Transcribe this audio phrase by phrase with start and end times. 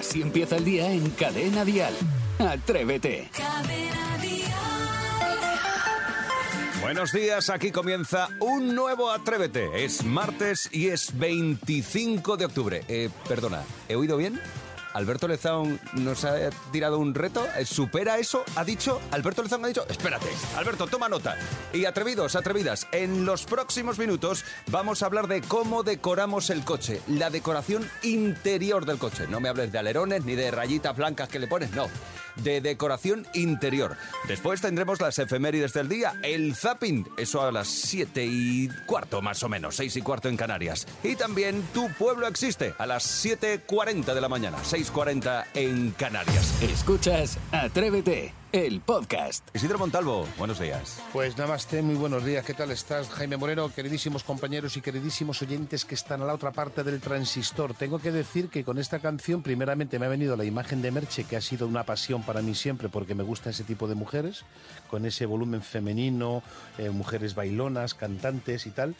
[0.00, 1.92] Así empieza el día en Cadena Dial.
[2.38, 3.30] Atrévete.
[6.80, 9.84] Buenos días, aquí comienza un nuevo Atrévete.
[9.84, 12.82] Es martes y es 25 de octubre.
[12.88, 14.40] Eh, perdona, ¿he oído bien?
[14.94, 17.46] Alberto Lezaun nos ha tirado un reto.
[17.56, 18.44] Eh, ¿Supera eso?
[18.56, 19.00] Ha dicho.
[19.10, 19.86] Alberto Lezaun ha dicho.
[19.88, 21.36] Espérate, Alberto, toma nota.
[21.72, 27.00] Y atrevidos, atrevidas, en los próximos minutos vamos a hablar de cómo decoramos el coche.
[27.08, 29.26] La decoración interior del coche.
[29.28, 31.88] No me hables de alerones ni de rayitas blancas que le pones, no
[32.36, 33.96] de decoración interior.
[34.28, 39.42] Después tendremos las efemérides del día, el zapping, eso a las 7 y cuarto más
[39.42, 40.86] o menos, 6 y cuarto en Canarias.
[41.02, 46.54] Y también Tu Pueblo Existe, a las 7.40 de la mañana, 6.40 en Canarias.
[46.62, 49.48] Escuchas Atrévete el podcast.
[49.54, 51.00] Isidro Montalvo, buenos días.
[51.12, 52.44] Pues namaste, muy buenos días.
[52.44, 53.72] ¿Qué tal estás, Jaime Moreno?
[53.72, 57.74] Queridísimos compañeros y queridísimos oyentes que están a la otra parte del transistor.
[57.74, 61.24] Tengo que decir que con esta canción, primeramente me ha venido la imagen de Merche,
[61.24, 64.44] que ha sido una pasión para mí siempre, porque me gusta ese tipo de mujeres,
[64.88, 66.42] con ese volumen femenino,
[66.78, 68.96] eh, mujeres bailonas, cantantes y tal.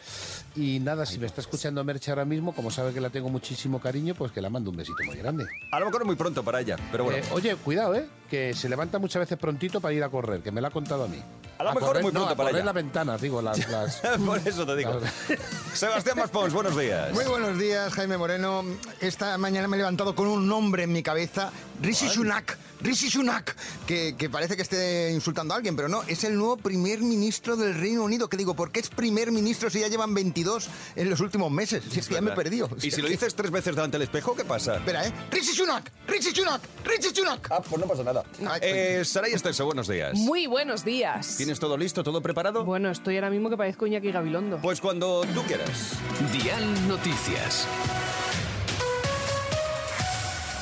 [0.55, 3.81] Y nada, si me está escuchando Merche ahora mismo, como sabe que la tengo muchísimo
[3.81, 5.45] cariño, pues que la mando un besito muy grande.
[5.71, 7.19] A lo mejor muy pronto para ella, pero bueno.
[7.19, 8.07] Eh, oye, cuidado, ¿eh?
[8.29, 11.03] Que se levanta muchas veces prontito para ir a correr, que me lo ha contado
[11.03, 11.21] a mí.
[11.57, 12.65] A lo mejor muy pronto no, a para correr ella.
[12.65, 13.69] las ventanas, digo, las...
[13.69, 14.99] las- Por eso te digo.
[15.73, 17.11] Sebastián Maspons, buenos días.
[17.13, 18.63] Muy buenos días, Jaime Moreno.
[18.99, 22.57] Esta mañana me he levantado con un nombre en mi cabeza, Rishi Sunak.
[22.83, 26.57] Rishi Sunak, que, que parece que esté insultando a alguien, pero no, es el nuevo
[26.57, 28.27] primer ministro del Reino Unido.
[28.29, 31.83] Que digo, ¿por qué es primer ministro si ya llevan 22 en los últimos meses?
[31.89, 32.69] Si es que ya me he perdido.
[32.81, 34.75] Y si lo dices tres veces delante del espejo, ¿qué pasa?
[34.77, 35.13] Espera, ¿eh?
[35.31, 37.47] Rishi Sunak, Rishi Sunak, Rishi Sunak.
[37.51, 38.23] Ah, pues no pasa nada.
[38.47, 40.13] Ay, Eh, Saray Esteso, buenos días.
[40.15, 41.35] Muy buenos días.
[41.37, 42.63] ¿Tienes todo listo, todo preparado?
[42.65, 44.57] Bueno, estoy ahora mismo que parezco Iñaki Gabilondo.
[44.61, 45.93] Pues cuando tú quieras.
[46.31, 47.67] Dial Noticias.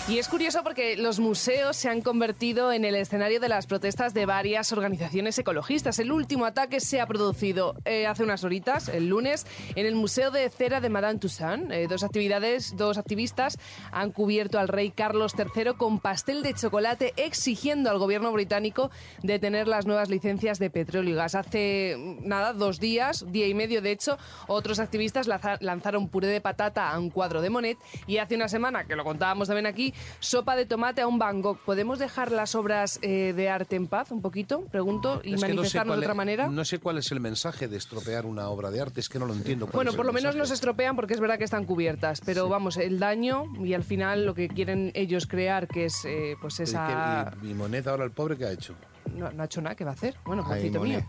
[0.10, 4.16] Y es curioso porque los museos se han convertido en el escenario de las protestas
[4.16, 6.00] de varias organizaciones ecologistas.
[6.00, 9.45] El último ataque se ha producido eh, hace unas horitas, el lunes,
[9.76, 11.70] en el Museo de Cera de Madame Tussauds.
[11.70, 13.60] Eh, dos actividades, dos activistas
[13.92, 18.89] han cubierto al rey Carlos III con pastel de chocolate exigiendo al gobierno británico
[19.22, 21.36] detener las nuevas licencias de petróleo y gas.
[21.36, 24.17] Hace nada, dos días, día y medio de hecho,
[24.48, 28.86] otros activistas lanzaron puré de patata a un cuadro de Monet y hace una semana,
[28.86, 31.58] que lo contábamos también aquí, sopa de tomate a un Van Gogh.
[31.65, 34.61] ¿Podemos dejar las obras eh, de arte en paz un poquito?
[34.71, 36.48] Pregunto, y Es que no sé manifestarnos de otra es- manera.
[36.48, 39.26] No sé cuál es el mensaje de estropear una obra de arte, es que no
[39.26, 39.67] lo entiendo.
[39.73, 40.54] Bueno, por lo menos no se mensaje.
[40.55, 44.33] estropean porque es verdad que están cubiertas, pero vamos, el daño y al final lo
[44.33, 47.33] que quieren ellos crear, que es eh, pues ¿Y esa...
[47.42, 48.76] qué- y, y Monet ahora el pobre que ha hecho?
[49.15, 50.15] No, no ha hecho nada, ¿qué va a hacer?
[50.25, 51.05] Bueno, pobrecito mío.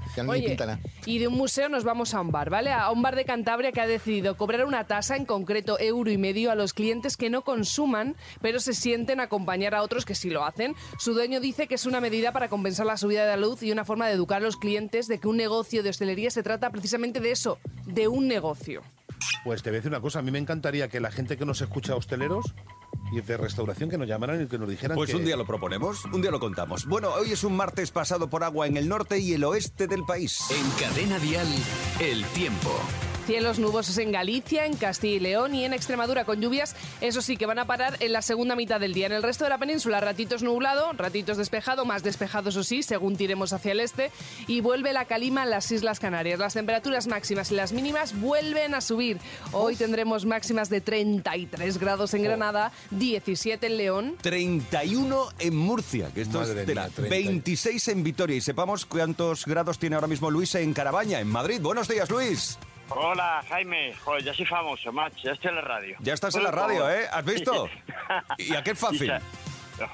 [1.07, 2.73] y de un museo nos vamos a un bar, ¿vale?
[2.73, 6.19] A un bar de Cantabria que ha decidido cobrar una tasa, en concreto euro y
[6.19, 10.15] medio, a los clientes que no consuman, pero se sienten a acompañar a otros que
[10.15, 10.75] sí lo hacen.
[10.99, 13.73] Su dueño dice que es una medida para compensar la subida de la luz y
[13.73, 16.71] una forma de educar a los clientes de que un negocio de hostelería se trata
[16.71, 18.83] precisamente de eso, de un negocio.
[19.45, 21.45] Pues te voy a decir una cosa, a mí me encantaría que la gente que
[21.45, 22.55] nos escucha hosteleros
[23.13, 25.17] y de restauración que nos llamaran y que nos dijeran Pues que...
[25.17, 26.87] un día lo proponemos, un día lo contamos.
[26.87, 30.05] Bueno, hoy es un martes pasado por agua en el norte y el oeste del
[30.05, 30.39] país.
[30.51, 31.49] En Cadena Dial,
[32.01, 32.71] el tiempo.
[33.31, 37.37] Cielos nubosos en Galicia, en Castilla y León y en Extremadura con lluvias, eso sí
[37.37, 39.07] que van a parar en la segunda mitad del día.
[39.07, 43.17] En el resto de la península, ratitos nublado, ratitos despejado, más despejado eso sí, según
[43.17, 44.11] tiremos hacia el este,
[44.49, 46.41] y vuelve la calima en las Islas Canarias.
[46.41, 49.19] Las temperaturas máximas y las mínimas vuelven a subir.
[49.53, 56.23] Hoy tendremos máximas de 33 grados en Granada, 17 en León, 31 en Murcia, que
[56.23, 57.09] esto Madre es mía, 30.
[57.09, 58.35] 26 en Vitoria.
[58.35, 61.61] Y sepamos cuántos grados tiene ahora mismo Luis en Carabaña, en Madrid.
[61.63, 62.59] Buenos días, Luis.
[62.91, 63.95] Hola, Jaime.
[64.05, 65.17] Joder, ya soy famoso, macho.
[65.23, 65.97] Ya estoy en la radio.
[66.01, 66.91] Ya estás en la radio.
[66.91, 67.07] ¿eh?
[67.11, 67.69] ¿Has visto?
[68.39, 69.05] ¿Y a qué fácil?
[69.05, 69.21] Y sa-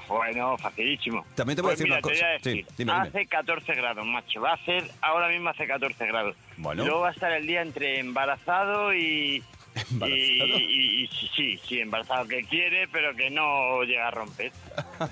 [0.07, 1.25] Bueno, facilísimo.
[1.35, 2.15] También te voy a Pues decir mira, una cosa.
[2.15, 3.07] Te voy a Sí, decir, dime, dime.
[3.07, 4.41] hace 14 grados, macho.
[4.41, 6.35] Va a ser, ahora mismo hace 14 grados.
[6.57, 6.83] Bueno.
[6.85, 9.43] Luego va a estar el día entre embarazado y...
[9.91, 10.17] ¿Embarazado?
[10.17, 14.51] Y, y- y sí, sí, sí, embarazado que quiere, pero que no llega a romper.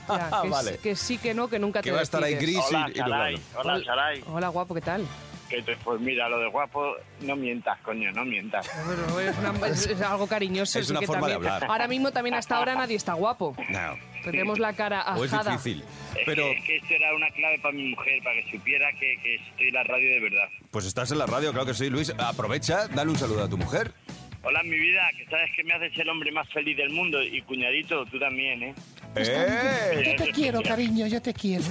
[0.09, 0.71] Ya, que, Vale.
[0.73, 2.89] sí- que sí, que no, que nunca Que te va a estar ahí gris Hola,
[2.93, 3.39] y, Saray.
[3.55, 4.23] Hola, Saray.
[4.27, 5.05] Hola, guapo, ¿qué tal?
[5.49, 8.67] Que te- pues mira, lo de guapo, no mientas, coño, no mientas.
[8.85, 10.79] Bueno, es, una- es- es algo cariñoso.
[10.79, 11.69] Es una que forma de también- hablar.
[11.71, 13.55] Ahora mismo también hasta ahora nadie está guapo.
[13.69, 13.95] No.
[14.23, 15.51] Tenemos la cara O es ajada.
[15.51, 15.83] difícil.
[16.15, 18.91] Es Pero, que, es que esto era una clave para mi mujer, para que supiera
[18.93, 20.49] que, que estoy en la radio de verdad.
[20.71, 22.11] pues estás en la radio, claro que sí, Luis.
[22.17, 23.91] Aprovecha, dale un saludo a tu mujer.
[24.41, 27.21] Hola, mi vida, que sabes que me haces el hombre más feliz del mundo.
[27.21, 28.75] Y cuñadito, tú también, ¿eh?
[29.15, 30.15] ¡Eh!
[30.17, 31.63] Yo te quiero, cariño, yo te quiero.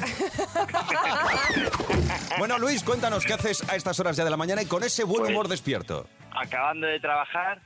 [2.38, 5.04] Bueno, Luis, cuéntanos qué haces a estas horas ya de la mañana y con ese
[5.04, 6.06] buen Pues- humor despierto.
[6.36, 7.60] Acabando de trabajar,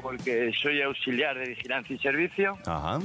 [0.00, 2.58] porque soy auxiliar de vigilancia y servicio.
[2.66, 2.98] Ajá.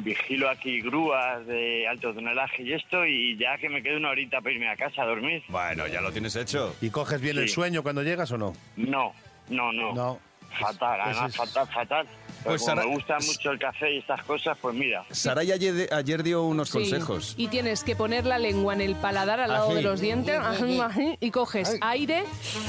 [0.00, 4.40] vigilo aquí grúas de alto tonelaje y esto, y ya que me quedo una horita
[4.40, 5.42] para irme a casa a dormir.
[5.48, 6.76] Bueno, ya lo tienes hecho.
[6.80, 7.54] ¿Y coges bien el Sí.
[7.54, 8.52] sueño cuando llegas o no?
[8.76, 9.12] No,
[9.48, 9.92] no, no.
[9.94, 10.20] No.
[10.60, 12.06] Fatal, Ese además, es- fatal, fatal.
[12.38, 15.04] Pero Pues, como Sara- me gusta mucho el café y estas cosas, pues mira.
[15.10, 16.78] Saray ayer, ayer dio unos Sí.
[16.78, 17.34] consejos.
[17.36, 19.74] Y tienes que poner la lengua en el paladar al lado Así.
[19.76, 20.40] de los dientes
[21.20, 22.24] y coges aire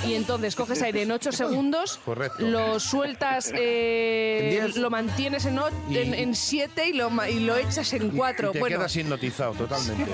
[0.06, 2.42] y entonces coges aire en 8 segundos, Correcto.
[2.46, 7.94] lo sueltas, eh, En lo mantienes en Y- 7 y, lo, ma- y lo echas
[7.94, 8.50] en 4.
[8.50, 10.12] Y te Bueno, quedas hipnotizado totalmente.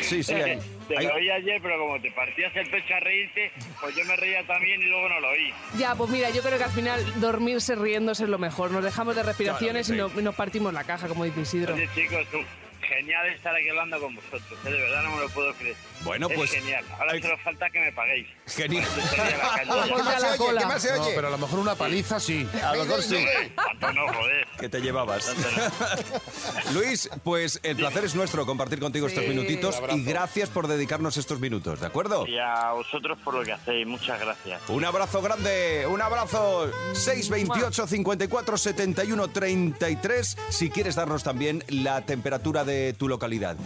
[0.00, 0.58] Sí, sí, hay-
[0.88, 4.04] Te hay- lo oí ayer, pero como te partías el pecho a reírte, pues yo
[4.04, 5.52] me reía también y luego no lo oí.
[5.78, 8.70] ya, pues mira, yo creo que al final dormirse riéndose es lo mejor.
[8.72, 11.74] Nos dejamos de respiraciones Claro y, no- y nos partimos la caja, como dice Isidro.
[11.74, 12.38] Oye, chicos, tú,
[12.94, 14.42] genial estar aquí hablando con vosotros.
[14.64, 15.76] eh, De verdad no me lo puedo creer.
[16.02, 16.84] Bueno, Es pues- genial.
[16.98, 18.26] Ahora hay- solo falta que me paguéis.
[18.46, 18.84] Genial.
[19.62, 21.12] ¿Qué más se oye?
[21.14, 22.46] pero a lo mejor una paliza sí.
[22.62, 23.24] A lo mejor sí.
[23.56, 24.46] Tanto no, joder.
[24.58, 25.32] Que te llevabas.
[26.74, 31.40] Luis, pues el placer es nuestro compartir contigo estos minutitos y gracias por dedicarnos estos
[31.40, 32.26] minutos, ¿de acuerdo?
[32.26, 33.86] Y a vosotros por lo que hacéis.
[33.86, 34.60] Muchas gracias.
[34.68, 42.64] Un abrazo grande, un abrazo 628 54 71 33 si quieres darnos también la temperatura
[42.64, 43.56] de tu localidad.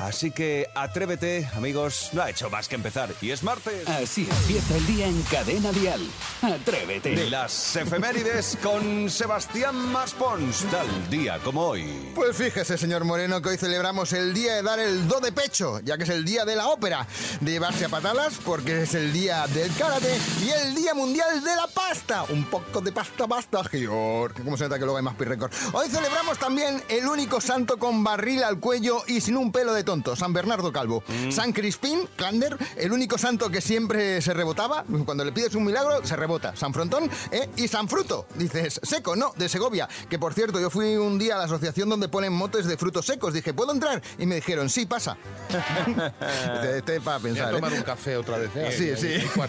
[0.00, 3.88] Así que atrévete, amigos, no ha hecho más que empezar y es martes.
[3.88, 6.00] Así empieza el día en Cadena Dial.
[6.42, 7.14] Atrévete.
[7.14, 12.10] De las efemérides con Sebastián Maspons, tal día como hoy.
[12.14, 15.80] Pues fíjese, señor Moreno, que hoy celebramos el día de dar el do de pecho,
[15.80, 17.06] ya que es el día de la ópera,
[17.40, 21.54] de llevarse a patalas, porque es el día del karate y el día mundial de
[21.54, 22.24] la pasta.
[22.30, 24.34] Un poco de pasta, pasta, Gior.
[24.34, 25.52] Que como se nota que luego hay más pirrécord.
[25.72, 29.82] Hoy celebramos también el único santo con barril al cuello y sin un pelo de
[29.84, 31.02] tonto, San Bernardo Calvo.
[31.30, 34.84] San Crispín, Clander, el único santo que siempre se rebotaba.
[35.04, 36.54] Cuando le pides un milagro, se rebota.
[36.56, 37.50] San Frontón ¿eh?
[37.56, 38.26] y San Fruto.
[38.36, 39.88] Dices, seco, no, de Segovia.
[40.08, 43.04] Que por cierto, yo fui un día a la asociación donde ponen motes de frutos
[43.04, 43.34] secos.
[43.34, 44.00] Dije, ¿puedo entrar?
[44.18, 45.16] Y me dijeron, sí, pasa.
[45.86, 47.52] este, este para Voy a pensar.
[47.52, 47.56] ¿eh?
[47.56, 48.50] tomar un café otra vez.
[48.54, 48.96] ¿eh?
[48.96, 49.40] Sí, sí.
[49.40, 49.48] a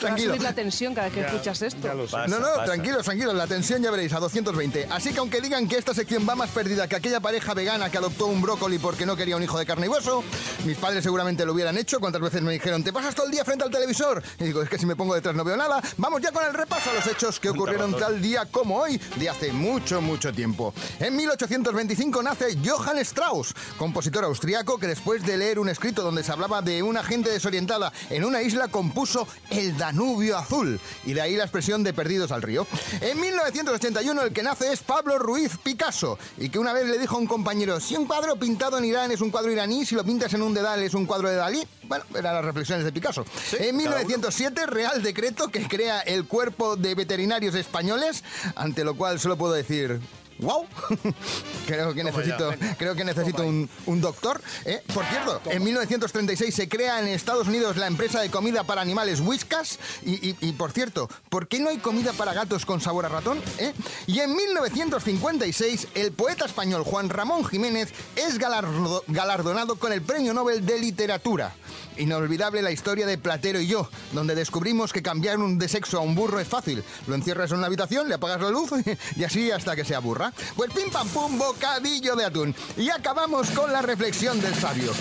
[0.00, 0.36] Tranquilo.
[0.36, 1.86] la tensión cada vez que escuchas esto.
[1.88, 2.64] Pasa, No, no, pasa.
[2.64, 4.86] tranquilos, tranquilos, la tensión ya veréis, a 220.
[4.90, 7.98] Así que aunque digan que esta sección va más perdida que aquella pareja vegana que
[7.98, 10.22] adoptó un brócoli porque no quería un hijo de carne y hueso,
[10.64, 12.00] mis padres seguramente lo hubieran hecho.
[12.00, 14.22] ¿Cuántas veces me dijeron, te pasas todo el día frente al televisor?
[14.38, 15.82] Y digo, es que si me pongo detrás no veo nada.
[15.96, 19.28] Vamos ya con el repaso a los hechos que ocurrieron tal día como hoy, de
[19.28, 20.74] hace mucho, mucho tiempo.
[21.00, 26.32] En 1825 nace Johann Strauss, compositor austriaco que después de leer un escrito donde se
[26.32, 31.36] hablaba de una gente desorientada en una isla compuso El Danubio Azul y de ahí
[31.36, 32.66] la expresión de perdidos al río.
[33.00, 37.16] En 1981 el que nace es Pablo Ruiz Picasso y que una vez le dijo
[37.16, 40.02] a un compañero, si un cuadro pintado en Irán es un cuadro iraní, si lo
[40.02, 41.62] pintas en un dedal es un cuadro de Dalí.
[41.84, 43.24] Bueno, eran las reflexiones de Picasso.
[43.60, 48.24] en 1907 Real Decreto que crea el cuerpo de veterinarios españoles,
[48.56, 50.00] ante lo cual solo puedo decir...
[50.40, 50.66] ¡Wow!
[51.66, 54.40] creo que necesito, creo que necesito un, un doctor.
[54.64, 54.82] ¿eh?
[54.94, 59.20] Por cierto, en 1936 se crea en Estados Unidos la empresa de comida para animales
[59.20, 59.78] Whiskas.
[60.04, 63.08] Y, y- y, por cierto, ¿por qué no hay comida para gatos con sabor a
[63.08, 63.40] ratón?
[63.58, 63.72] eh?
[64.06, 70.34] Y en 1956 el poeta español Juan Ramón Jiménez es galardo- galardonado con el Premio
[70.34, 71.54] Nobel de Literatura.
[71.96, 76.00] Inolvidable la historia de Platero y yo, donde descubrimos que cambiar un de sexo a
[76.00, 76.84] un burro es fácil.
[77.08, 78.70] Lo encierras en una habitación, le apagas la luz
[79.16, 80.27] y así hasta que se aburra.
[80.56, 82.54] Pues pim pam pum, bocadillo de atún.
[82.76, 84.92] Y acabamos con la reflexión del sabio.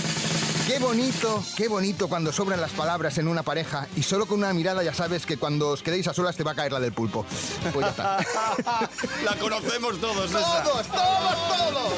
[0.68, 4.52] Qué bonito, qué bonito cuando sobran las palabras en una pareja y solo con una
[4.54, 6.92] mirada ya sabes que cuando os quedéis a solas te va a caer la del
[6.92, 7.26] pulpo.
[7.72, 8.18] Pues ya está.
[9.24, 10.64] La conocemos todos esa.
[10.64, 11.94] todos, todos, todos.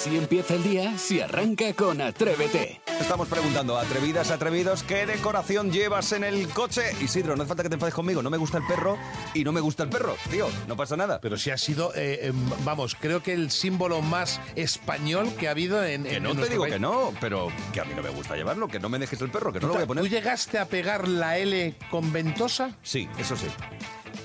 [0.00, 2.80] Así empieza el día si arranca con Atrévete.
[3.00, 6.82] Estamos preguntando, atrevidas, atrevidos, ¿qué decoración llevas en el coche?
[7.00, 8.96] Isidro, no hace falta que te enfades conmigo, no me gusta el perro
[9.34, 11.20] y no me gusta el perro, tío, no pasa nada.
[11.20, 12.32] Pero sí ha sido, eh, eh,
[12.64, 16.04] vamos, creo que el símbolo más español que ha habido en.
[16.04, 16.74] Que en- no en te digo país.
[16.74, 19.30] que no, pero que a mí no me gusta llevarlo, que no me dejes el
[19.30, 20.08] perro, que no lo voy a ¿Tú poner.
[20.08, 22.76] llegaste a pegar la L con ventosa?
[22.84, 23.46] Sí, eso sí.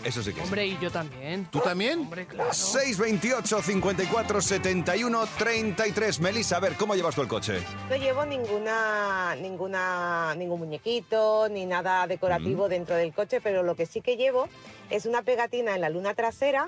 [0.03, 0.45] Eso sí que sí.
[0.45, 1.45] Hombre, y yo también.
[1.45, 1.99] ¿Tú también?
[1.99, 2.53] Hombre, claro.
[2.53, 6.19] 628 54 71 33.
[6.19, 7.59] Melissa, a ver, ¿cómo llevas tú el coche?
[7.89, 13.85] No llevo ninguna, ninguna, ningún muñequito ni nada decorativo dentro del coche, pero lo que
[13.85, 14.49] sí que llevo
[14.89, 16.67] es una pegatina en la luna trasera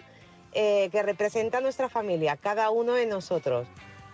[0.53, 3.67] eh, que representa a nuestra familia, cada uno de nosotros.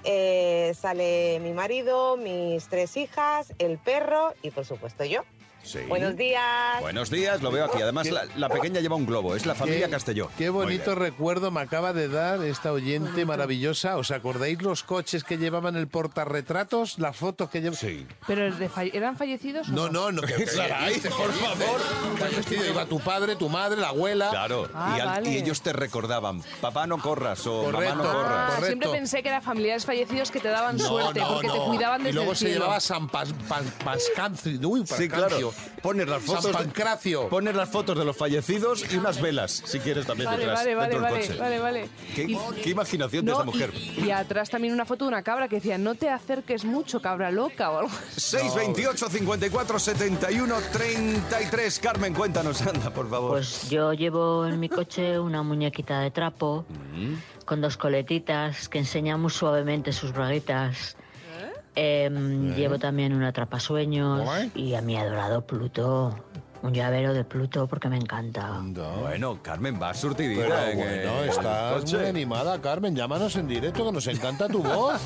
[0.03, 5.21] Eh, sale mi marido, mis tres hijas, el perro y por supuesto yo.
[5.63, 5.79] Sí.
[5.87, 6.81] Buenos días.
[6.81, 7.81] Buenos días, lo veo aquí.
[7.81, 9.35] Además, la, la pequeña lleva un globo.
[9.35, 10.29] Es la familia Qué- Castelló.
[10.37, 13.97] Qué bonito recuerdo me acaba de dar esta oyente maravillosa.
[13.97, 16.97] ¿Os acordáis los coches que llevaban el portarretratos?
[16.99, 17.79] Las fotos que llevaban.
[17.79, 18.05] Sí.
[18.27, 19.69] ¿Pero de eran fallecidos?
[19.69, 20.21] o No, no, no.
[20.23, 21.81] que- Saray, ¿qué por favor.
[22.17, 22.65] ¿Qué has vestido?
[22.65, 24.29] Iba tu padre, tu madre, la abuela.
[24.29, 24.69] Claro.
[24.73, 25.29] Ah, y, al- vale.
[25.31, 27.95] y ellos te recordaban, papá no corras o Correcto.
[27.95, 28.31] mamá no corras.
[28.31, 28.65] Ah, Correcto.
[28.67, 31.65] siempre pensé que eran familiares fallecidos que te daban No, suerte no, porque te no.
[31.67, 32.61] cuidaban desde Y luego el se cielo.
[32.61, 34.59] llevaba San Pas, Pas- Pascancio.
[34.67, 35.50] Uy, Sí, claro.
[35.53, 35.81] Pascancio.
[35.81, 36.51] Pones las San fotos.
[36.51, 37.29] Pancracio.
[37.29, 40.75] Pones las fotos de los fallecidos y unas velas, si quieres también Vale, detrás, vale,
[40.75, 41.39] vale, dentro del vale, coche.
[41.39, 41.89] vale, vale.
[42.15, 43.71] ¿Qué, Y- qué imaginación de No, esta mujer.
[43.73, 47.01] Y, y atrás también una foto de una cabra que decía, no te acerques mucho,
[47.01, 47.91] cabra loca o algo.
[48.15, 51.79] 628 54 71 33.
[51.79, 53.31] Carmen, cuéntanos, anda, por favor.
[53.31, 56.65] Pues yo llevo en mi coche una muñequita de trapo
[57.45, 60.95] con dos coletitas que enseña muy suavemente sus braguitas.
[61.75, 64.51] Em, Llevo también un atrapasueños Guay.
[64.55, 66.15] y a mi adorado Pluto.
[66.63, 68.61] Un llavero de Pluto porque me encanta.
[69.01, 72.95] Bueno, Carmen, va surtidita Pero en bueno, estás muy animada, Carmen.
[72.95, 75.01] Llámanos en directo, que nos encanta tu voz.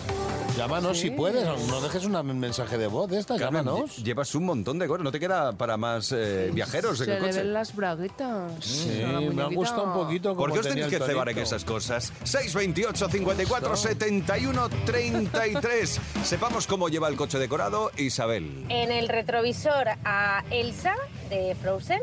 [0.57, 1.45] Llámanos si puedes.
[1.67, 3.97] No dejes un mensaje de voz de esta, Carmen, llámanos.
[3.99, 5.03] lle- llevas un montón de cosas.
[5.03, 7.39] ¿No te queda para más eh, viajeros en Se el le coche?
[7.43, 8.51] ven las braguitas.
[8.63, 11.37] Sí, la me ha gustado un poquito ¿Por como qué os tenéis que cebar en
[11.39, 12.13] esas cosas?
[12.23, 15.99] 628 54 71 33.
[16.23, 18.65] Sepamos cómo lleva el coche decorado Isabel.
[18.69, 20.95] En el retrovisor a Elsa
[21.29, 21.99] de Frozen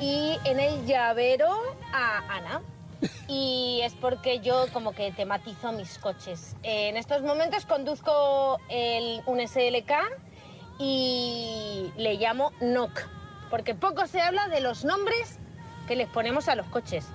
[0.00, 1.48] y en el llavero
[1.94, 2.60] a Ana.
[3.28, 6.54] Y es porque yo como que tematizo mis coches.
[6.62, 9.92] En estos momentos conduzco el, un SLK
[10.78, 12.90] y le llamo NOC,
[13.50, 15.38] porque poco se habla de los nombres
[15.86, 17.06] que les ponemos a los coches,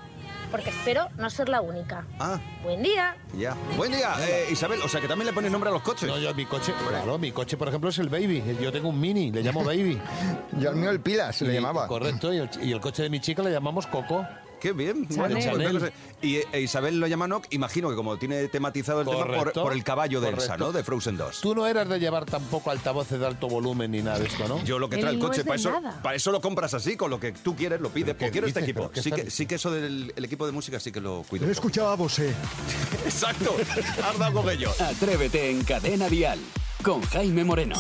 [0.52, 2.06] porque espero no ser la única.
[2.20, 3.16] Ah, Buen día.
[3.34, 3.56] ya.
[3.76, 4.82] Buen día, eh, Isabel.
[4.84, 6.08] O sea, que también le pones nombre a los coches.
[6.08, 8.44] No, yo mi coche, claro, mi coche, por ejemplo, es el Baby.
[8.62, 10.00] Yo tengo un Mini, le llamo Baby.
[10.60, 11.88] Yo al mío el Pilas le Y- llamaba.
[11.88, 14.26] Correcto, y el, y el coche de mi chica le llamamos Coco.
[14.60, 15.08] Qué bien.
[15.08, 15.32] Chanel.
[15.34, 15.74] pues Chanel.
[15.74, 15.94] no sé.
[16.22, 19.84] Y eh, Isabel lo llama Nock, imagino que como tiene tematizado el tema por, el
[19.84, 20.58] caballo de Elsa.
[20.58, 20.72] ¿no?
[20.72, 21.42] De Frozen 2.
[21.42, 24.64] Tú no eras de llevar tampoco altavoces de alto volumen ni nada de esto, ¿no?
[24.64, 25.72] Yo lo que trae el no coche, para eso,
[26.02, 28.16] para eso lo compras así, con lo que tú quieres, lo pides.
[28.16, 28.90] ¿Pero qué Pues quiero este equipo.
[28.90, 31.24] ¿Pero qué Sí que, sí que eso del el equipo de música sí que lo
[31.24, 31.46] cuido.
[31.46, 32.34] Yo escuchaba a Bosé.
[33.06, 33.56] Exacto.
[34.04, 34.72] Has dado con ello.
[34.80, 36.40] Atrévete en Cadena Dial
[36.84, 37.76] con Jaime Moreno.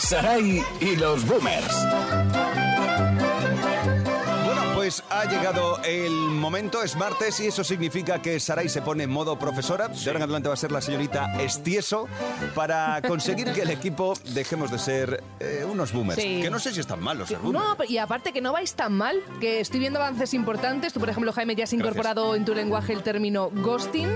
[0.00, 1.74] Saray y los Boomers.
[4.84, 9.10] Pues ha llegado el momento, es martes y eso significa que Saray se pone en
[9.10, 9.88] modo profesora.
[9.88, 12.06] De ahora en adelante va a ser la señorita Estieso
[12.54, 16.20] para conseguir que el equipo dejemos de ser eh, unos boomers.
[16.20, 16.42] Sí.
[16.42, 17.64] Que no sé si están malos ser boomers.
[17.78, 20.92] No, y aparte que no vais tan mal, que estoy viendo avances importantes.
[20.92, 24.10] Tú, por ejemplo, Jaime, ya has incorporado en tu lenguaje el término ghosting.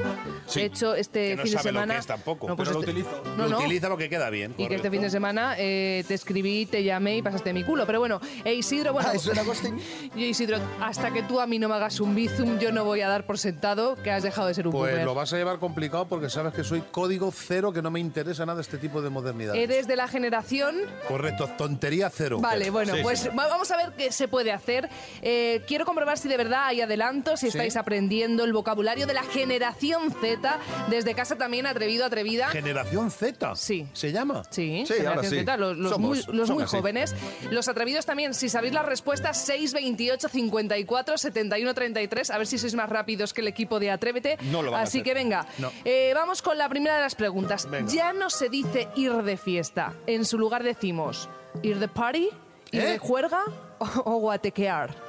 [0.49, 0.61] Sí.
[0.61, 1.87] De hecho, este que no fin de sabe semana...
[1.87, 3.23] lo que es tampoco, No, pues pero lo este- utilizo.
[3.39, 3.59] No, lo no.
[3.61, 4.53] utiliza porque queda bien.
[4.53, 4.91] Y que este correcto.
[4.91, 7.87] fin de semana eh, te escribí, te llamé y pasaste mi culo.
[7.87, 9.09] Pero bueno, e Isidro, bueno...
[9.11, 9.79] Ah, ¿eso era ghosting?
[10.15, 13.01] Yo, Isidro, hasta que tú a mí no me hagas un bizum, yo no voy
[13.01, 15.05] a dar por sentado que has dejado de ser un Pues boomer.
[15.05, 18.45] lo vas a llevar complicado porque sabes que soy código cero, que no me interesa
[18.47, 19.55] nada este tipo de modernidad.
[19.57, 20.77] Eres de la generación
[21.09, 22.39] Correcto, tontería cero.
[22.41, 23.29] Vale, bueno, Sí, pues sí.
[23.29, 24.89] va- vamos a ver qué se puede hacer.
[25.23, 29.23] Eh, quiero comprobar si de verdad hay adelantos, si estáis aprendiendo el vocabulario de la
[29.23, 30.59] generación Z.
[30.89, 32.49] Desde casa también, atrevido, atrevida.
[32.49, 33.55] Generación Z.
[33.57, 33.89] Sí.
[33.93, 34.43] ¿Se llama?
[34.51, 35.39] Sí, Sí, ahora generación sí.
[35.41, 36.77] Z, los, los Somos- muy, los son muy así.
[36.77, 37.15] jóvenes.
[37.51, 42.75] Los atrevidos también, si sabéis las respuestas, 628 54 71 33, a ver si sois
[42.75, 44.39] más rápidos que el equipo de Atrévete.
[44.51, 45.05] No lo van a Así ser.
[45.05, 45.71] que venga, No.
[45.85, 47.69] Eh, vamos con la primera de las preguntas.
[47.71, 47.91] Venga.
[47.93, 51.29] Ya no se dice ir de fiesta, en su lugar decimos
[51.63, 52.31] ir de party,
[52.73, 52.87] ir ¿Eh?
[52.93, 53.43] de juerga
[53.79, 55.09] o, o guatequear.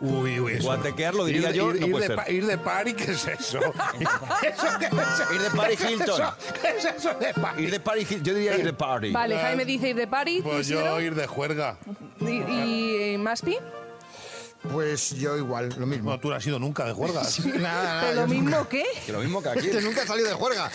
[0.00, 0.66] Uy, uy, eso.
[0.66, 2.16] Guatequear lo diría Ir yo, ir- no ir puede de ser.
[2.24, 3.58] pa- ir de party, ¿qué es eso?
[3.58, 5.34] ¿Eso qué es eso?
[5.34, 6.20] Ir de party ¿Qué es Hilton.
[6.62, 7.62] ¿Qué es eso de party?
[7.64, 9.10] Ir de party, yo diría ir de party.
[9.10, 10.42] Vale, Jaime dice ir de party.
[10.42, 11.76] Pues yo ir de juerga.
[12.20, 13.56] ¿Y, y, eh, Maspi?
[14.72, 16.10] Pues yo igual, lo mismo.
[16.10, 17.22] No, tú no has ido nunca de juerga.
[17.44, 18.00] Nada, nada.
[18.00, 18.84] ¿Pero yo lo nunca- mismo qué?
[19.06, 19.68] Que lo mismo que aquí.
[19.70, 20.70] Que nunca he salido de juerga.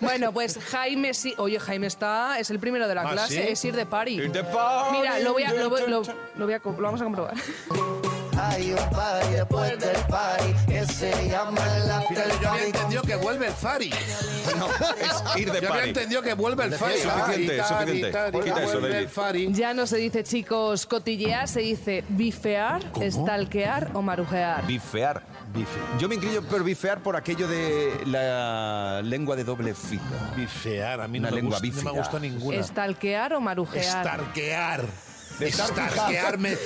[0.00, 1.34] Bueno, pues Jaime sí.
[1.38, 3.40] Oye, Jaime está, es el primero de la ¿Ah, clase, sí?
[3.52, 4.12] es ir de party.
[4.14, 4.96] Ir de party.
[4.98, 6.02] Mira, lo voy a, lo, voy- lo-
[6.36, 7.34] lo voy a lo vamos a comprobar.
[8.42, 12.66] Hay un party después del party que se llama el after Fíjate, yo había party.
[12.78, 13.90] entendido que vuelve el Fari.
[14.58, 15.88] No, es ir de Yo había party.
[15.88, 16.98] entendido que vuelve el Fari.
[16.98, 18.06] Suficiente, suficiente.
[18.42, 19.48] Quita eso, David.
[19.52, 24.66] Ya no se dice, chicos, cotillear, se dice bifear, stalkear o marujear.
[24.66, 25.22] Bifear.
[25.98, 30.02] Yo me inclino por bifear por aquello de la lengua de doble filo.
[30.36, 32.62] Bifear, a mí no Una me, lengua gusta, no me gusta ninguna.
[32.62, 33.84] Stalkear o marujear.
[34.06, 34.84] Estarquear.
[35.38, 36.56] Estarquear me,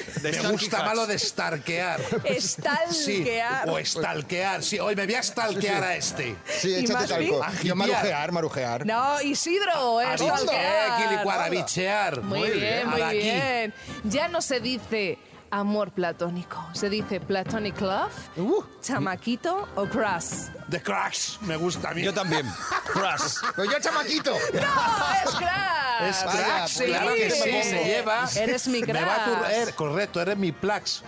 [0.50, 2.00] gusta malo de estarquear.
[2.00, 3.68] Sí, Estalquear.
[3.68, 4.62] o estalquear.
[4.62, 6.36] Sí, hoy me voy a estalquear a este.
[6.60, 7.40] Sí, ¿Y échate talco.
[7.62, 8.86] Yo marujear, marujear.
[8.86, 11.02] No, Isidro, es Abiche- stalkear.
[11.02, 12.20] equilicuar, abichear.
[12.22, 13.74] Muy, bien, muy A bien.
[14.04, 15.18] Ya no se dice
[15.60, 18.62] amor platónico, se dice platonic love, Uh.
[18.82, 20.48] chamaquito o crush.
[20.68, 22.02] The cracks, me gusta a mí.
[22.02, 22.46] Yo también.
[22.92, 23.36] Crush.
[23.54, 24.32] Pero yo, chamaquito.
[24.52, 26.08] ¡No, es crush!
[26.08, 26.84] Es Vaya, sí.
[26.86, 27.62] claro que sí, Sí.
[27.62, 28.28] se lleva.
[28.36, 29.50] Eres mi Me va a crush.
[29.52, 31.02] er- correcto, eres mi plax.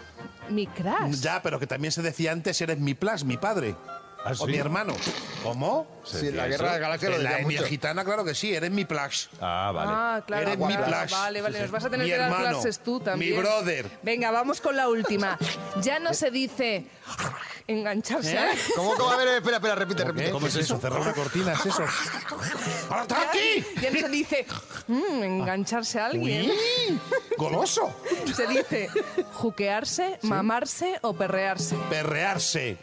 [0.48, 1.20] Mi crush.
[1.20, 3.74] Ya, pero que también se decía antes, eres mi plax, mi padre.
[4.26, 4.95] ¿Ah, O mi hermano.
[5.42, 5.87] ¿Cómo?
[6.04, 7.68] Sí, la guerra de galaxias lo En la decía etnia mucho.
[7.71, 9.28] gitana, claro que sí, eres mi plax.
[9.40, 9.90] Ah, vale.
[9.95, 10.42] Ah, claro.
[10.42, 10.85] Eres mi claro.
[10.87, 11.11] plash.
[11.12, 11.62] Vale, vale, Sí, sí.
[11.62, 13.33] nos vas a tener Mi que dar hermano, clases tú también.
[13.33, 13.87] mi brother.
[14.02, 15.38] Venga, vamos con la última.
[15.83, 16.87] Ya no se dice
[17.68, 18.35] engancharse.
[18.37, 18.49] ¿Eh?
[18.75, 19.11] ¿Cómo, cómo?
[19.11, 20.30] A ver, espera, espera, repite, repite.
[20.30, 20.78] ¿Cómo es eso?
[20.78, 21.85] Cerrar una cortina, ¿es eso?
[22.90, 23.64] ¡Ahora está aquí!
[23.80, 24.47] Ya no se dice
[24.88, 26.50] mm, engancharse a alguien.
[26.50, 27.00] Uy,
[27.38, 27.95] ¡Goloso!
[28.35, 28.88] Se dice
[29.35, 31.76] juquearse, mamarse o perrearse.
[31.90, 32.78] Perrearse.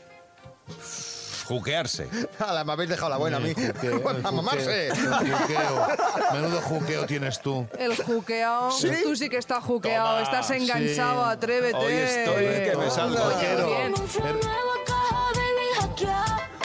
[1.46, 2.10] Juquearse.
[2.40, 3.54] Ala, me habéis dejado la buena a mí.
[4.24, 4.88] A mamarse.
[4.90, 5.88] El juqueo.
[6.34, 7.68] Menudo juqueo tienes tú.
[7.78, 8.70] El juqueo.
[9.04, 10.22] Tú sí que estás juqueado, Toma.
[10.24, 11.32] estás enganchado, Sí.
[11.32, 11.78] atrévete.
[11.78, 13.24] Hoy estoy que me salgo.
[13.24, 13.94] Oye, bien.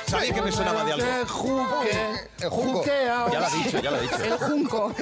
[0.09, 1.07] Sabía que me sonaba de algo.
[1.83, 2.49] El.
[2.49, 3.31] Juqueo.
[3.33, 4.25] Ya lo ha dicho, ya lo ha dicho.
[4.25, 4.95] El junco.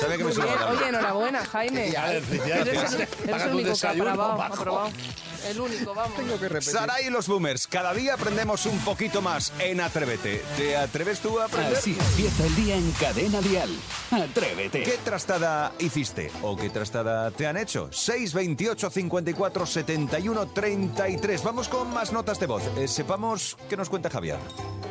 [0.00, 0.78] Sabía que me sonaba de algo.
[0.78, 1.90] Oye, enhorabuena, Jaime.
[1.90, 2.68] Ya, felicidades.
[2.68, 4.42] Eres, el único que ha aprobado.
[4.42, 4.90] aprobado.
[5.48, 6.20] El único, vamos.
[6.60, 10.42] Saray y los boomers, cada día aprendemos un poquito más en Atrévete.
[10.56, 11.76] ¿Te atreves tú a aprender?
[11.76, 13.70] Así empieza el día en Cadena Dial.
[14.12, 14.84] Atrévete.
[14.84, 17.88] ¿Qué trastada hiciste o qué trastada te han hecho?
[17.90, 21.42] 628 54 71 33.
[21.42, 22.62] Vamos con más notas de voz.
[22.76, 24.38] Eh, sepamos qué nos cuenta Javier.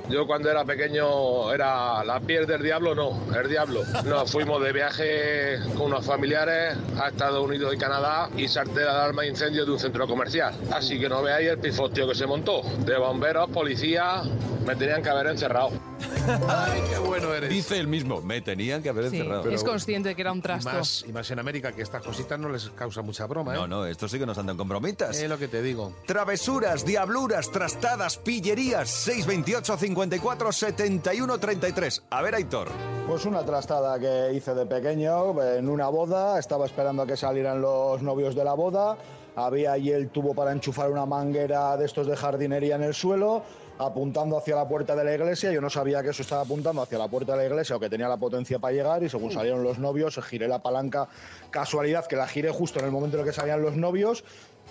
[0.09, 3.81] Yo cuando era pequeño era la piel del diablo, no, el diablo.
[4.05, 8.91] Nos fuimos de viaje con unos familiares a Estados Unidos y Canadá y salté la
[8.91, 10.53] alarma de incendio de un centro comercial.
[10.71, 12.61] Así que no veáis el pifostio que se montó.
[12.85, 14.27] De bomberos, policías,
[14.65, 15.69] me tenían que haber encerrado.
[16.47, 17.49] Ay, qué bueno eres.
[17.49, 19.49] Dice el mismo, me tenían que haber Sí, encerrado.
[19.49, 20.69] es consciente de que era un Y trasto.
[20.71, 23.57] más, y más en América, que estas cositas no les causa mucha broma, ¿eh?
[23.57, 25.19] No, no, esto sí que nos andan con bromitas.
[25.19, 25.93] Es lo que te digo.
[26.05, 28.89] Travesuras, diabluras, trastadas, pillerías.
[28.89, 32.03] 628 54 71 33.
[32.09, 32.67] A ver, Aitor.
[33.07, 37.61] Pues una trastada que hice de pequeño en una boda, estaba esperando a que salieran
[37.61, 38.95] los novios de la boda,
[39.35, 43.43] había allí el tubo para enchufar una manguera de estos de jardinería en el suelo,
[43.85, 46.97] apuntando hacia la puerta de la iglesia, yo no sabía que eso estaba apuntando hacia
[46.97, 49.63] la puerta de la iglesia o que tenía la potencia para llegar y según salieron
[49.63, 51.07] los novios giré la palanca,
[51.49, 54.23] casualidad que la giré justo en el momento en el que salían los novios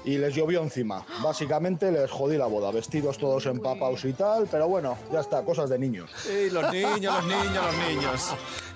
[0.04, 1.04] y les llovió encima.
[1.22, 5.68] Básicamente les jodí la boda, vestidos todos empapados y tal, pero bueno, ya está, cosas
[5.70, 6.10] de niños.
[6.22, 8.28] Sí, los niños, los niños, los niños.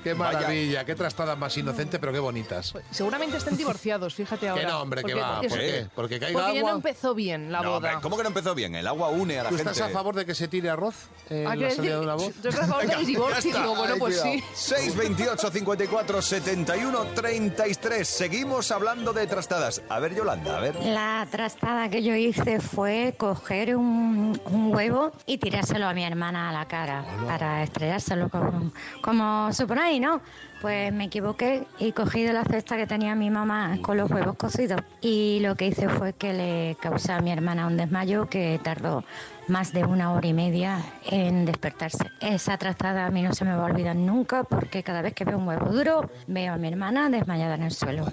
[0.03, 2.74] Qué maravilla, qué trastadas más inocentes, pero qué bonitas.
[2.90, 4.61] Seguramente estén divorciados, fíjate ahora.
[4.62, 5.40] Que no, hombre, que va.
[5.40, 5.87] porque- ¿Por qué?
[5.94, 6.77] Porque caiga Porque ya no agua.
[6.77, 7.77] empezó bien la No, boda.
[7.77, 8.74] hombre, ¿Cómo que no empezó bien?
[8.74, 9.72] El agua une a la ¿Tú gente.
[9.72, 10.94] estás a favor de que se tire arroz
[11.31, 12.35] en Ah, la ¿quieres salida de una voz?
[12.35, 13.57] Tú estás a favor del divorcio.
[13.57, 14.38] Digo, bueno, pues cuidado.
[14.38, 14.44] sí.
[14.55, 18.07] 628 54 71 33.
[18.07, 19.81] Seguimos hablando de trastadas.
[19.88, 20.77] A ver, Yolanda, a ver.
[20.85, 26.51] La trastada que yo hice fue coger un, un huevo y tirárselo a mi hermana
[26.51, 30.21] a la cara para estrellárselo como, como suponéis, ¿no?
[30.61, 34.37] Pues me equivoqué y cogí de la cesta que tenía mi mamá con los huevos
[34.37, 38.59] cocidos y lo que hice fue que le causé a mi hermana un desmayo que
[38.62, 39.05] tardó
[39.48, 40.80] más de una hora y media
[41.11, 42.11] en despertarse.
[42.20, 45.24] Esa trastada a mí no se me va a olvidar nunca porque cada vez que
[45.24, 48.07] veo un huevo duro veo a mi hermana desmayada en el suelo.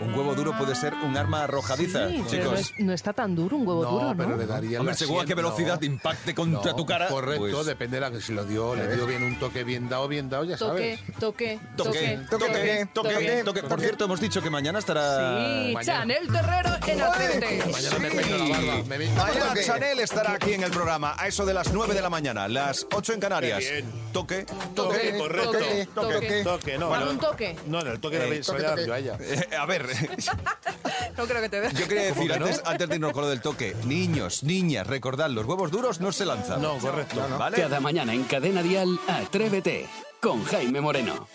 [0.00, 2.60] Un huevo duro puede ser un arma arrojadiza, Sí, pero no, chicos.
[2.60, 4.16] es- no está tan duro un huevo duro, ¿no?
[4.16, 5.86] pero le daría Hombre, según a qué velocidad no.
[5.86, 7.08] impacte contra No, tu cara.
[7.08, 9.88] Correcto, pues- depende de la que si lo dio, le dio bien un toque bien
[9.88, 11.18] dado, bien dado, ya Toque, sabes.
[11.20, 13.62] toque, Toque, toque, toque, toque.
[13.62, 15.36] Por cierto, hemos dicho que mañana estará.
[15.38, 15.82] Sí, mañana.
[16.00, 17.70] Chanel Terrero en Atrévete.
[17.72, 18.82] Mañana me peino la barba.
[18.88, 19.64] Me Mañana Toque.
[19.64, 22.86] Chanel estará aquí en el programa a eso de las 9 de la mañana, las
[22.92, 23.64] 8 en Canarias.
[24.12, 25.52] Toque, Toque, toque, correcto.
[25.52, 26.14] Toque, Toque.
[26.14, 26.42] toque.
[26.44, 26.96] Toque, no.
[26.98, 27.10] No.
[27.10, 27.56] un toque.
[27.66, 28.86] No, en el toque de la toque, toque.
[28.86, 29.16] yo a ella.
[29.20, 29.86] Eh, a ver,
[31.16, 31.76] No creo que te deje.
[31.76, 32.46] yo quería decir que no?
[32.46, 36.12] antes, antes de irnos con lo del toque, niños, niñas, recordad, los huevos duros no
[36.12, 36.62] se lanzan.
[36.62, 37.20] No, correcto.
[37.38, 37.56] ¿Vale?
[37.58, 39.86] Cada mañana en Cadena Dial, Atrévete
[40.20, 41.28] con Jaime Moreno.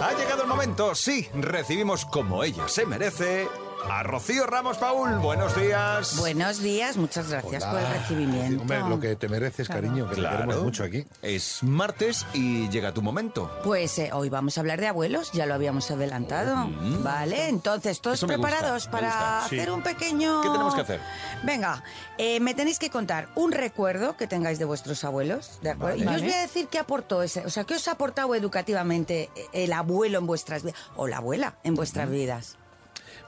[0.00, 3.48] Ha llegado el momento, sí, recibimos como ella se merece
[3.90, 5.18] a Rocío Ramos Paul.
[5.18, 6.16] Buenos días.
[6.18, 8.62] Buenos días, muchas gracias por el recibimiento.
[8.62, 10.36] Hombre, lo que te mereces, cariño, que te Claro.
[10.38, 11.04] queremos mucho aquí.
[11.22, 13.50] Es martes y llega tu momento.
[13.62, 16.68] Pues eh, hoy vamos a hablar de abuelos, ya lo habíamos adelantado.
[17.02, 19.56] Vale, entonces, ¿todos Eso me gusta, preparados para sí.
[19.58, 20.42] hacer un pequeño...
[20.42, 21.00] ¿Qué tenemos que hacer?
[21.44, 21.82] Venga,
[22.18, 25.96] eh, me tenéis que contar un recuerdo que tengáis de vuestros abuelos, ¿de acuerdo?
[25.98, 25.98] Vale.
[25.98, 26.24] Y yo os Vale.
[26.24, 30.18] voy a decir qué aportó ese, o sea, qué os ha aportado educativamente el abuelo
[30.18, 32.56] en vuestras vidas, o la abuela en vuestras vidas.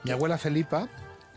[0.05, 0.89] Mi abuela Felipa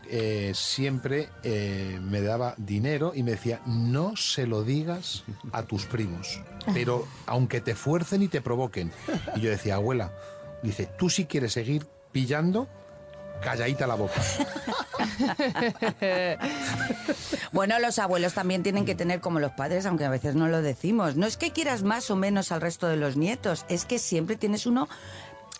[0.08, 5.86] eh, siempre eh, me daba dinero y me decía, no se lo digas a tus
[5.86, 6.40] primos,
[6.74, 8.92] pero aunque te fuercen y te provoquen.
[9.36, 10.12] Y yo decía, abuela,
[10.62, 12.68] dice, tú si quieres seguir pillando,
[13.42, 14.20] calladita la boca.
[17.52, 20.62] Bueno, los abuelos también tienen que tener como los padres, aunque a veces no lo
[20.62, 21.16] decimos.
[21.16, 24.36] No es que quieras más o menos al resto de los nietos, es que siempre
[24.36, 24.88] tienes uno Un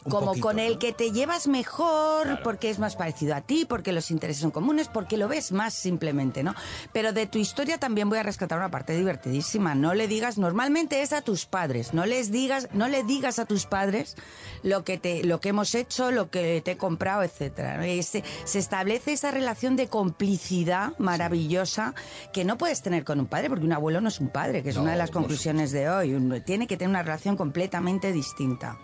[0.05, 3.93] como poquito, con el que te llevas mejor, porque es más parecido a ti, porque
[3.93, 6.55] los intereses son comunes, porque lo ves más simplemente, ¿no?
[6.93, 9.75] Pero de tu historia también voy a rescatar una parte divertidísima.
[9.75, 13.47] No le digas, normalmente es a tus padres, no les digas, no le digas a
[13.47, 14.17] tus padres
[14.63, 17.83] lo que te, lo que hemos hecho, lo que te he comprado, etcétera.
[18.03, 21.95] Se, se establece esa relación de complicidad maravillosa
[22.33, 24.71] que no puedes tener con un padre, porque un abuelo no es un padre, que
[24.71, 26.43] es No, una de las conclusiones de hoy.
[26.45, 28.79] Tiene que tener una relación completamente distinta.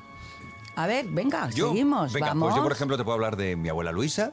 [0.79, 2.13] A ver, venga, Yo, seguimos.
[2.13, 2.47] venga, vamos.
[2.51, 4.31] pues yo por ejemplo te puedo hablar de mi abuela Luisa.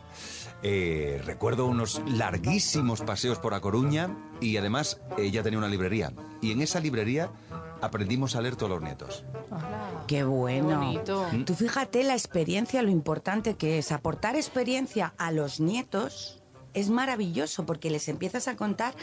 [0.62, 6.14] Eh, recuerdo unos larguísimos paseos por A Coruña y además ella tenía una librería.
[6.42, 7.32] Y en esa librería
[7.82, 9.26] aprendimos a leer todos los nietos.
[10.06, 10.70] Qué bueno.
[10.70, 11.28] Qué bonito.
[11.32, 11.46] Mm.
[11.46, 13.92] Tú fíjate la experiencia, lo importante que es.
[13.92, 16.44] Aportar experiencia a los nietos
[16.76, 18.94] es maravilloso porque les empiezas a contar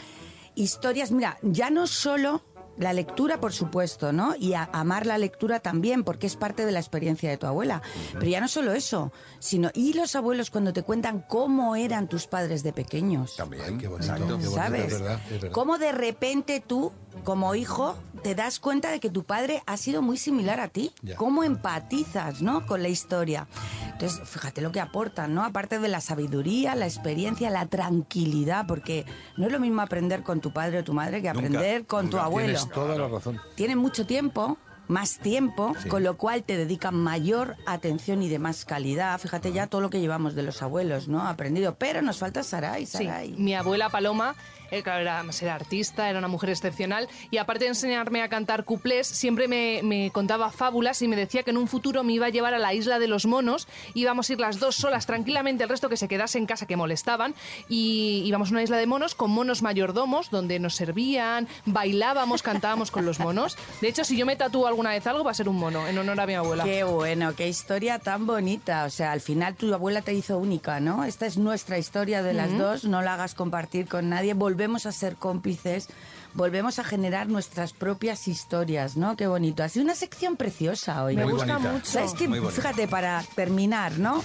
[0.55, 1.11] historias.
[1.11, 2.41] Mira, ya no solo
[2.77, 4.35] la lectura, por supuesto, ¿no?
[4.35, 7.81] Y a- amar la lectura también, porque es parte de la experiencia de tu abuela.
[8.13, 9.69] Pero ya no solo eso, sino.
[9.73, 13.35] Y los abuelos cuando te cuentan cómo eran tus padres de pequeños.
[13.35, 14.25] También, qué bonito, exacto.
[14.27, 14.85] qué bonito, ¿Sabes?
[14.93, 15.51] es verdad, es verdad.
[15.51, 16.91] Cómo de repente tú,
[17.23, 20.91] como hijo, te das cuenta de que tu padre ha sido muy similar a ti.
[21.01, 21.15] Ya.
[21.15, 22.65] Cómo empatizas, ¿no?
[22.65, 23.47] Con la historia.
[23.91, 25.43] Entonces, fíjate lo que aportan, ¿no?
[25.43, 29.05] Aparte de la sabiduría, la experiencia, la tranquilidad, porque
[29.37, 32.09] no es lo mismo aprender con tu padre o tu madre que Nunca, aprender con
[32.09, 32.25] tu nunca.
[32.25, 32.57] abuelo.
[32.57, 33.39] Tienes toda la razón.
[33.55, 35.89] Tienen mucho tiempo, más tiempo, Sí.
[35.89, 39.19] con lo cual te dedican mayor atención y de más calidad.
[39.19, 41.25] Fíjate ya todo lo que llevamos de los abuelos, ¿no?
[41.27, 41.75] Aprendido.
[41.75, 43.31] Pero nos falta Saray, Sí, Saray.
[43.37, 44.35] mi abuela Paloma,
[44.71, 48.63] eh, claro, era, era artista, era una mujer excepcional y aparte de enseñarme a cantar
[48.65, 52.25] cuplés, siempre me, me contaba fábulas y me decía que en un futuro me iba
[52.25, 55.63] a llevar a la isla de los monos, íbamos a ir las dos solas tranquilamente,
[55.63, 57.35] el resto que se quedase en casa que molestaban
[57.69, 62.89] y íbamos a una isla de monos con monos mayordomos donde nos servían, bailábamos, cantábamos
[62.89, 63.57] con los monos.
[63.81, 65.97] De hecho, si yo me tatúo alguna vez algo va a ser un mono en
[65.99, 66.63] honor a mi abuela.
[66.63, 68.85] Qué bueno, qué historia tan bonita.
[68.85, 71.05] O sea, al final tu abuela te hizo única, ¿no?
[71.05, 74.33] Esta es nuestra historia de las dos, no la hagas compartir con nadie.
[74.33, 75.89] Volvemos a ser cómplices,
[76.33, 79.15] volvemos a generar nuestras propias historias, ¿no?
[79.15, 79.63] Qué bonito.
[79.63, 81.15] Ha sido una sección preciosa hoy.
[81.15, 81.71] Me Muy gusta bonita.
[81.73, 81.85] mucho.
[81.85, 82.49] ¿Sabes bonita.
[82.51, 84.23] Fíjate, para terminar, ¿no?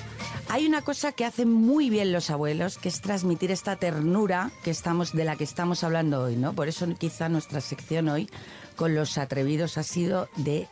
[0.48, 4.70] Hay una cosa que hacen muy bien los abuelos, que es transmitir esta ternura que
[4.70, 6.52] estamos, de la que estamos hablando hoy, ¿no?
[6.54, 8.30] Por eso quizá nuestra sección hoy
[8.76, 10.68] con los atrevidos ha sido de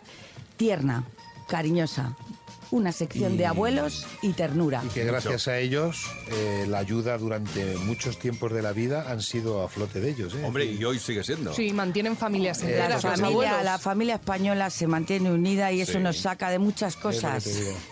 [0.56, 1.04] tierna,
[1.48, 2.16] cariñosa.
[2.70, 4.82] Una sección Y- de abuelos y ternura.
[4.84, 9.22] Y que gracias a ellos eh, la ayuda durante muchos tiempos de la vida han
[9.22, 10.34] sido a flote de ellos.
[10.34, 10.42] ¿eh?
[10.44, 11.52] Hombre, y hoy sigue siendo.
[11.54, 13.64] Sí, mantienen familias Eh, La enteras, familia, abuelos.
[13.64, 15.98] la familia española se mantiene unida y eso Sí.
[15.98, 17.46] nos saca de muchas cosas.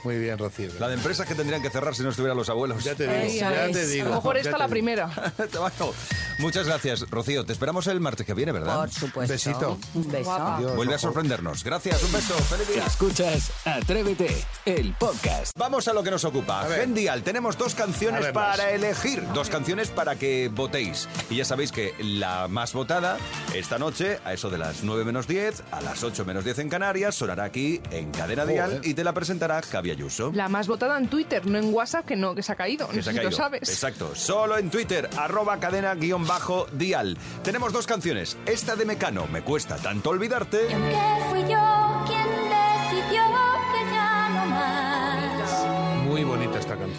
[0.04, 0.70] Muy bien, Rocío.
[0.80, 2.82] La de empresas que tendrían que cerrar si no estuvieran los abuelos.
[2.84, 3.72] Ya te digo, Eso ya es.
[3.72, 4.06] te digo.
[4.06, 4.70] A lo mejor ya esta te la digo.
[4.72, 5.10] primera.
[6.38, 7.44] Muchas gracias, Rocío.
[7.44, 8.76] Te esperamos el martes que viene, ¿verdad?
[8.80, 9.32] Por supuesto.
[9.32, 9.78] Besito.
[9.94, 10.32] Un beso.
[10.32, 11.62] Adiós, Vuelve a sorprendernos.
[11.64, 12.34] Gracias, un beso.
[12.34, 12.84] Feliz día.
[12.86, 15.56] Escuchas Atrévete, el podcast.
[15.58, 16.64] Vamos a lo que nos ocupa.
[16.64, 19.22] Gendial, tenemos dos canciones para elegir.
[19.34, 21.08] Dos canciones para que votéis.
[21.30, 23.18] Y ya sabéis que la más votada
[23.54, 26.68] esta noche, a eso de las 9 menos 10, a las 8 menos 10 en
[26.68, 30.32] Canarias, sonará aquí en Cadena Dial y te la presentará Javi Ayuso.
[30.34, 32.88] La más votada en Twitter, no en WhatsApp, que no, que se ha caído.
[32.88, 33.68] Que No se sé ha si lo sabes.
[33.68, 34.14] Exacto.
[34.14, 37.16] Solo en Twitter, arroba cadena guion bajo dial.
[37.42, 38.36] Tenemos dos canciones.
[38.46, 40.68] Esta de Mecano, Me cuesta tanto olvidarte.
[40.70, 41.83] Y aunque fui yo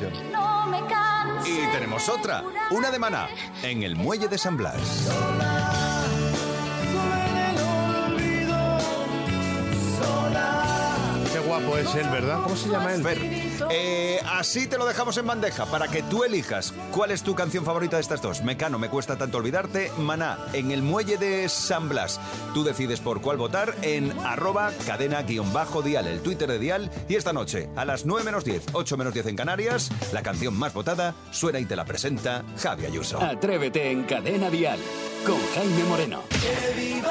[0.09, 1.45] canción.
[1.45, 3.27] Y tenemos otra, una de Maná,
[3.63, 5.09] en el muelle de San Blas.
[11.59, 11.77] Guapo.
[11.77, 12.41] es él, ¿verdad?
[12.43, 13.03] ¿Cómo se llama él?
[13.03, 13.17] Fer,
[13.69, 17.65] eh, así te lo dejamos en bandeja para que tú elijas cuál es tu canción
[17.65, 18.43] favorita de estas dos.
[18.43, 19.91] Mecano, me cuesta tanto olvidarte.
[19.97, 22.19] Maná, en el muelle de San Blas.
[22.53, 26.91] Tú decides por cuál votar en arroba cadena-dial, el Twitter de Dial.
[27.07, 30.57] Y esta noche, a las 9 menos 10, 8 menos 10 en Canarias, la canción
[30.57, 33.21] más votada suena y te la presenta Javi Ayuso.
[33.21, 34.79] Atrévete en Cadena Dial
[35.25, 36.21] con Jaime Moreno.
[36.31, 37.01] Sí,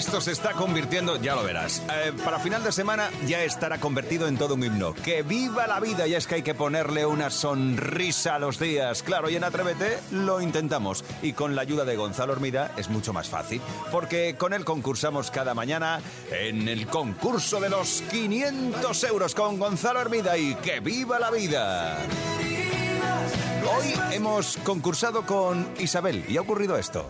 [0.00, 1.82] esto se está convirtiendo, ya lo verás.
[1.92, 4.94] Eh, para final de semana ya estará convertido en todo un himno.
[4.94, 6.06] ¡Que viva la vida!
[6.06, 9.02] Y es que hay que ponerle una sonrisa a los días.
[9.02, 11.04] Claro, y en Atrévete lo intentamos.
[11.20, 13.60] Y con la ayuda de Gonzalo Hormida es mucho más fácil.
[13.92, 20.00] Porque con él concursamos cada mañana en el concurso de los 500 euros con Gonzalo
[20.00, 20.38] Hormida.
[20.38, 21.98] Y ¡que viva la vida!
[23.76, 27.06] Hoy hemos concursado con Isabel y ha ocurrido esto.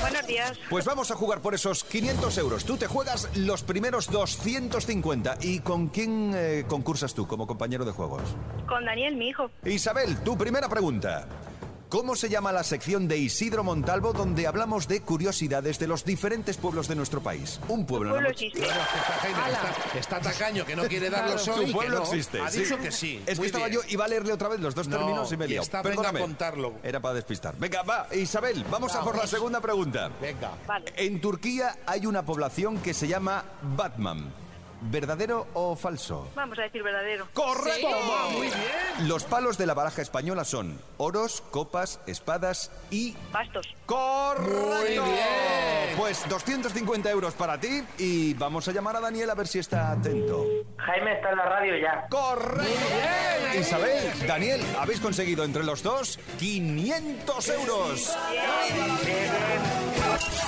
[0.00, 0.58] Buenos días.
[0.68, 2.64] Pues vamos a jugar por esos 500 euros.
[2.64, 5.38] Tú te juegas los primeros 250.
[5.40, 8.22] ¿Y con quién eh, concursas tú como compañero de juegos?
[8.68, 9.50] Con Daniel, mi hijo.
[9.64, 11.26] Isabel, tu primera pregunta.
[11.88, 16.56] ¿Cómo se llama la sección de Isidro Montalvo donde hablamos de curiosidades de los diferentes
[16.56, 17.60] pueblos de nuestro país?
[17.68, 18.10] Un pueblo.
[18.10, 18.32] pueblo ¿no?
[18.32, 18.60] existe.
[18.62, 21.66] Está, está, tacaño, que no quiere darlos Tu hoy.
[21.66, 22.02] que pueblo no.
[22.04, 22.40] existe.
[22.40, 22.64] Ha sí.
[22.64, 23.22] dicho que sí.
[23.24, 23.80] Es que estaba bien.
[23.82, 25.62] yo, iba a leerle otra vez los dos No, términos y me liado.
[25.62, 26.74] está, venga contarlo.
[26.82, 27.54] Era para despistar.
[27.56, 30.10] Venga, va, Isabel, vamos a por la segunda pregunta.
[30.20, 30.50] Venga.
[30.66, 30.92] Vale.
[30.96, 33.44] En Turquía hay una población que se llama
[33.76, 34.32] Batman.
[34.88, 36.30] ¿Verdadero o falso?
[36.34, 37.26] Vamos a decir verdadero.
[37.32, 37.88] ¡Correcto!
[37.88, 39.08] Toma, muy bien.
[39.08, 43.16] Los palos de la baraja española son oros, copas, espadas y...
[43.32, 43.66] Bastos.
[43.84, 45.04] ¡Correcto!
[45.04, 45.96] Muy bien.
[45.96, 49.90] Pues 250 euros para ti y vamos a llamar a Daniel a ver si está
[49.90, 50.44] atento.
[50.76, 52.06] Jaime está en la radio ya.
[52.08, 53.58] ¡Correcto!
[53.58, 58.16] Isabel, Daniel, habéis conseguido entre los dos 500 euros.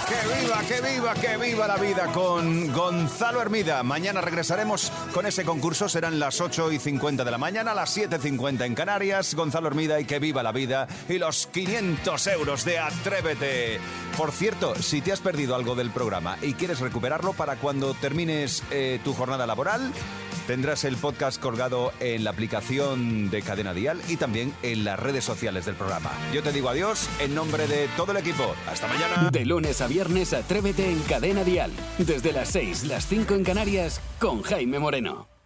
[0.09, 3.83] ¡Que viva, que viva, que viva la vida con Gonzalo Hermida!
[3.83, 5.87] Mañana regresaremos con ese concurso.
[5.87, 9.35] Serán las 8 y 50 de la mañana, las 7.50 en Canarias.
[9.35, 10.89] Gonzalo Hermida y que viva la vida.
[11.11, 13.81] Y los 500 euros de Atrévete.
[14.17, 18.63] Por cierto, si te has perdido algo del programa y quieres recuperarlo para cuando termines
[18.71, 19.93] eh, tu jornada laboral,
[20.49, 25.23] Tendrás el podcast colgado en la aplicación de Cadena Dial y también en las redes
[25.23, 26.11] sociales del programa.
[26.33, 28.55] Yo te digo adiós en nombre de todo el equipo.
[28.67, 29.29] Hasta mañana.
[29.31, 31.71] De lunes a viernes, Atrévete en Cadena Dial.
[31.99, 35.38] Desde las 6, las 5 en Canarias, con Jaime Moreno.